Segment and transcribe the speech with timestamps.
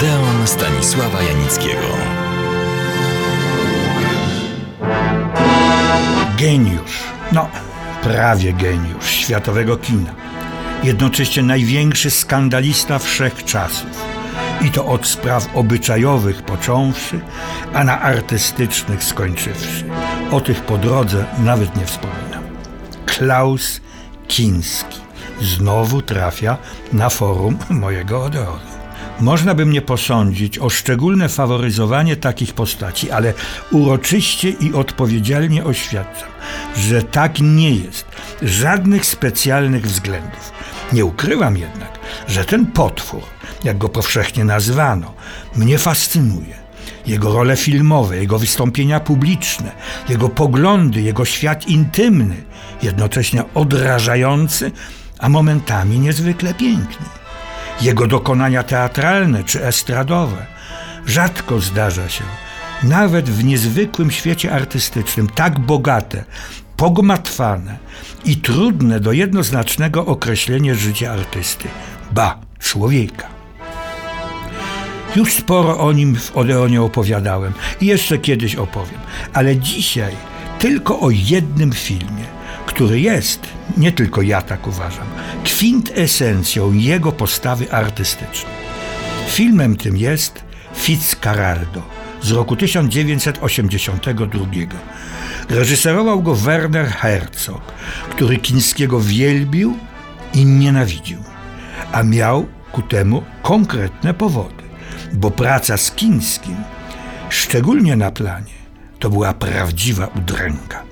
[0.00, 1.86] Odeon Stanisława Janickiego.
[6.38, 7.48] Geniusz, no
[8.02, 10.14] prawie geniusz światowego kina.
[10.82, 14.04] Jednocześnie największy skandalista wszechczasów.
[14.60, 17.20] I to od spraw obyczajowych począwszy,
[17.74, 19.84] a na artystycznych skończywszy.
[20.30, 22.42] O tych po drodze nawet nie wspominam.
[23.06, 23.80] Klaus
[24.28, 25.00] Kinski
[25.40, 26.56] znowu trafia
[26.92, 28.79] na forum mojego Odeonu.
[29.20, 33.34] Można by mnie posądzić o szczególne faworyzowanie takich postaci, ale
[33.70, 36.28] uroczyście i odpowiedzialnie oświadczam,
[36.76, 38.06] że tak nie jest.
[38.42, 40.52] Żadnych specjalnych względów.
[40.92, 41.98] Nie ukrywam jednak,
[42.28, 43.22] że ten potwór,
[43.64, 45.14] jak go powszechnie nazwano,
[45.56, 46.60] mnie fascynuje.
[47.06, 49.72] Jego role filmowe, jego wystąpienia publiczne,
[50.08, 52.36] jego poglądy, jego świat intymny,
[52.82, 54.70] jednocześnie odrażający,
[55.18, 57.19] a momentami niezwykle piękny
[57.82, 60.46] jego dokonania teatralne czy estradowe.
[61.06, 62.24] Rzadko zdarza się,
[62.82, 66.24] nawet w niezwykłym świecie artystycznym, tak bogate,
[66.76, 67.78] pogmatwane
[68.24, 71.68] i trudne do jednoznacznego określenia życia artysty,
[72.12, 73.26] ba, człowieka.
[75.16, 79.00] Już sporo o nim w Odeonie opowiadałem i jeszcze kiedyś opowiem,
[79.32, 80.16] ale dzisiaj
[80.58, 82.24] tylko o jednym filmie–
[82.70, 83.40] który jest,
[83.76, 85.06] nie tylko ja tak uważam,
[85.44, 88.52] kwintesencją jego postawy artystycznej.
[89.28, 91.82] Filmem tym jest Fitzcarraldo
[92.22, 94.46] z roku 1982.
[95.48, 97.62] Reżyserował go Werner Herzog,
[98.10, 99.78] który Kińskiego wielbił
[100.34, 101.18] i nienawidził,
[101.92, 104.64] a miał ku temu konkretne powody,
[105.12, 106.56] bo praca z Kińskim,
[107.28, 108.60] szczególnie na planie,
[108.98, 110.89] to była prawdziwa udręka.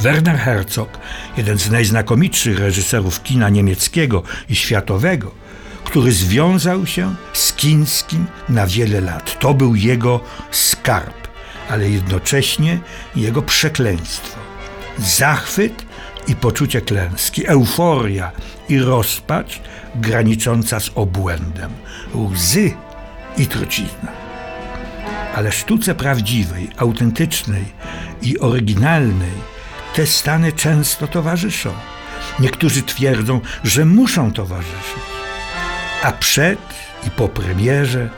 [0.00, 0.98] Werner Herzog,
[1.36, 5.34] jeden z najznakomitszych reżyserów kina niemieckiego i światowego,
[5.84, 9.38] który związał się z Kińskim na wiele lat.
[9.38, 11.28] To był jego skarb,
[11.70, 12.78] ale jednocześnie
[13.16, 14.38] jego przekleństwo.
[14.98, 15.86] Zachwyt
[16.28, 18.32] i poczucie klęski, euforia
[18.68, 19.60] i rozpacz
[19.94, 21.70] granicząca z obłędem,
[22.14, 22.72] łzy
[23.36, 24.12] i trucizna.
[25.34, 27.64] Ale sztuce prawdziwej, autentycznej
[28.22, 29.59] i oryginalnej
[29.94, 31.72] te stany często towarzyszą.
[32.40, 35.02] Niektórzy twierdzą, że muszą towarzyszyć.
[36.02, 36.58] A przed
[37.06, 38.08] i po premierze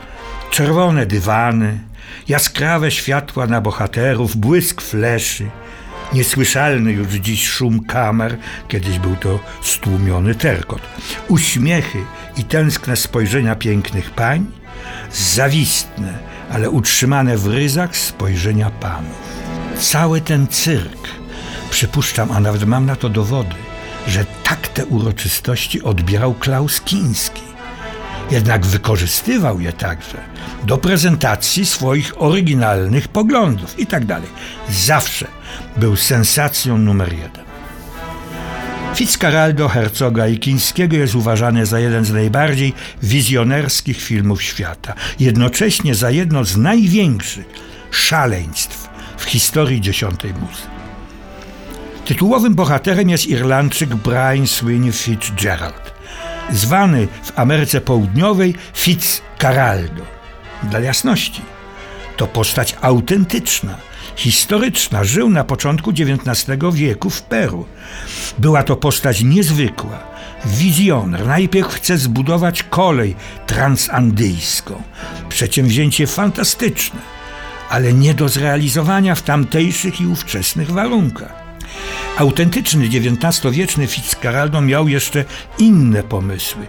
[0.51, 1.79] czerwone dywany,
[2.27, 5.49] jaskrawe światła na bohaterów, błysk fleszy,
[6.13, 10.81] niesłyszalny już dziś szum kamer, kiedyś był to stłumiony terkot,
[11.27, 11.99] uśmiechy
[12.37, 14.45] i tęskne spojrzenia pięknych pań,
[15.11, 16.13] zawistne,
[16.51, 19.33] ale utrzymane w ryzach spojrzenia panów.
[19.79, 21.22] Cały ten cyrk
[21.73, 23.55] Przypuszczam, a nawet mam na to dowody,
[24.07, 27.41] że tak te uroczystości odbierał Klaus Kiński.
[28.31, 30.17] Jednak wykorzystywał je także
[30.63, 34.03] do prezentacji swoich oryginalnych poglądów i tak.
[34.69, 35.27] Zawsze
[35.77, 37.45] był sensacją numer jeden.
[38.95, 42.73] Fitzcarraldo Herzoga i Kińskiego jest uważany za jeden z najbardziej
[43.03, 47.45] wizjonerskich filmów świata, jednocześnie za jedno z największych
[47.91, 50.72] szaleństw w historii dziesiątej muzy.
[52.05, 55.93] Tytułowym bohaterem jest Irlandczyk Brian Sweeney Fitzgerald,
[56.51, 60.03] zwany w Ameryce Południowej Fitzcarraldo.
[60.63, 61.41] Dla jasności,
[62.17, 63.77] to postać autentyczna,
[64.15, 67.65] historyczna, żył na początku XIX wieku w Peru.
[68.37, 69.99] Była to postać niezwykła,
[70.45, 71.27] wizjoner.
[71.27, 73.15] Najpierw chce zbudować kolej
[73.47, 74.81] transandyjską.
[75.29, 76.99] Przedsięwzięcie fantastyczne,
[77.69, 81.42] ale nie do zrealizowania w tamtejszych i ówczesnych warunkach.
[82.17, 85.25] Autentyczny XIX-wieczny Fitzcarraldo miał jeszcze
[85.57, 86.65] inne pomysły,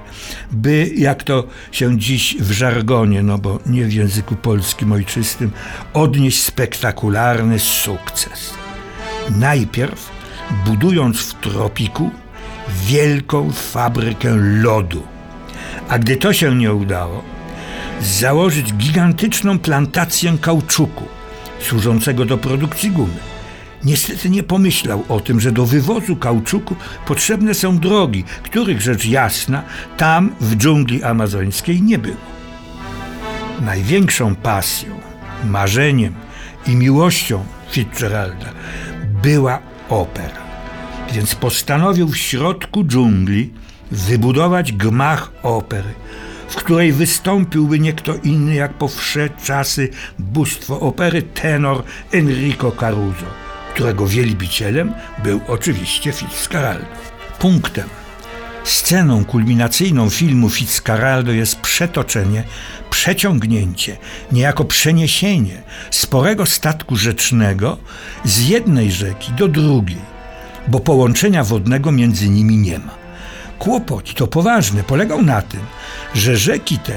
[0.53, 5.51] by, jak to się dziś w żargonie, no bo nie w języku polskim ojczystym,
[5.95, 8.55] odnieść spektakularny sukces.
[9.31, 10.11] Najpierw
[10.67, 12.11] budując w tropiku
[12.87, 15.03] wielką fabrykę lodu.
[15.89, 17.25] A gdy to się nie udało,
[18.01, 21.05] założyć gigantyczną plantację kauczuku
[21.61, 23.34] służącego do produkcji gumy.
[23.85, 26.77] Niestety nie pomyślał o tym, że do wywozu kauczuku
[27.07, 29.63] potrzebne są drogi, których rzecz jasna
[29.97, 32.17] tam w dżungli amazońskiej nie było.
[33.61, 35.01] Największą pasją,
[35.45, 36.15] marzeniem
[36.67, 38.47] i miłością Fitzgeralda
[39.23, 39.59] była
[39.89, 40.45] opera.
[41.13, 43.53] Więc postanowił w środku dżungli
[43.91, 45.95] wybudować gmach opery,
[46.49, 49.89] w której wystąpiłby nie kto inny jak po wsze czasy
[50.19, 51.83] bóstwo opery tenor
[52.13, 53.44] Enrico Caruso
[53.75, 54.95] którego wielbicielem
[55.25, 56.87] był oczywiście Fitzgerald.
[57.39, 57.89] Punktem,
[58.65, 62.45] Sceną kulminacyjną filmu Fitzcarraldo jest przetoczenie,
[62.91, 63.97] przeciągnięcie,
[64.33, 67.79] niejako przeniesienie sporego statku rzecznego
[68.25, 70.01] z jednej rzeki do drugiej,
[70.69, 72.95] bo połączenia wodnego między nimi nie ma.
[73.59, 75.61] Kłopot to poważny polegał na tym,
[76.15, 76.95] że rzeki te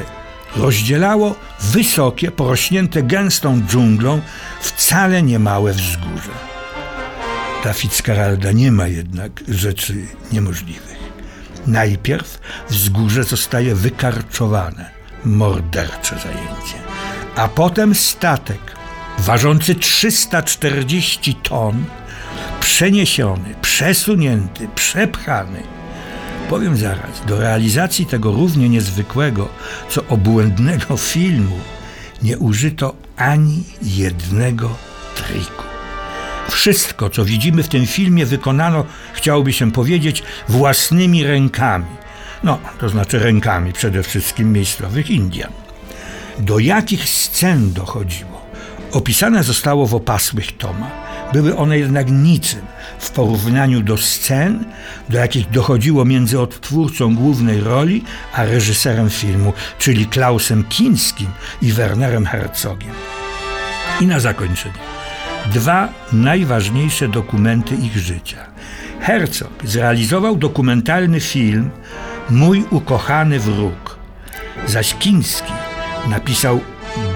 [0.56, 4.22] rozdzielało wysokie, porośnięte gęstą dżunglą,
[4.62, 6.57] wcale niemałe wzgórze.
[7.64, 10.98] Dla Fitzcarralda nie ma jednak rzeczy niemożliwych.
[11.68, 12.40] Najpierw
[12.70, 14.90] wzgórze zostaje wykarczowane,
[15.26, 16.78] mordercze zajęcie,
[17.36, 18.60] a potem statek
[19.20, 21.86] ważący 340 ton,
[22.60, 25.64] przeniesiony, przesunięty, przepchany.
[26.50, 29.50] Powiem zaraz, do realizacji tego równie niezwykłego,
[29.90, 31.60] co obłędnego filmu
[32.24, 34.76] nie użyto ani jednego
[35.16, 35.67] triku.
[36.50, 41.86] Wszystko, co widzimy w tym filmie, wykonano, chciałoby się powiedzieć, własnymi rękami.
[42.44, 45.52] No, to znaczy rękami przede wszystkim miejscowych Indian.
[46.40, 48.48] Do jakich scen dochodziło?
[48.92, 50.92] Opisane zostało w opasłych tomach.
[51.34, 52.62] Były one jednak niczym
[53.00, 54.66] w porównaniu do scen,
[55.10, 58.04] do jakich dochodziło między odtwórcą głównej roli
[58.34, 61.28] a reżyserem filmu, czyli Klausem Kinskim
[61.62, 62.92] i Wernerem Herzogiem.
[64.02, 64.97] I na zakończenie
[65.54, 68.38] dwa najważniejsze dokumenty ich życia.
[69.00, 71.70] Herzog zrealizował dokumentalny film
[72.30, 73.98] Mój ukochany wróg,
[74.68, 75.54] zaś Kiński
[76.10, 76.60] napisał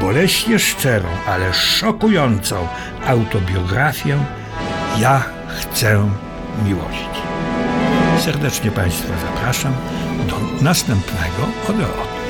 [0.02, 2.68] boleśnie szczerą, ale szokującą
[3.08, 4.18] autobiografię
[5.00, 6.10] Ja chcę
[6.66, 7.22] miłości.
[8.20, 9.74] Serdecznie Państwa zapraszam
[10.30, 12.21] do następnego Odeonu.